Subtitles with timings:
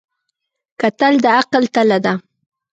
[0.81, 2.13] کتل د عقل تله ده